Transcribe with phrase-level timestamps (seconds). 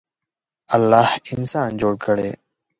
[0.75, 2.29] الله انسان جوړ کړی.